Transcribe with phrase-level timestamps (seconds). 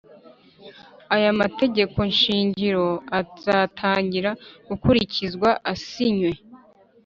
[1.15, 2.87] Aya mategeko shingiro
[3.19, 4.31] azatangira
[4.67, 6.31] gukurikizwa asinywe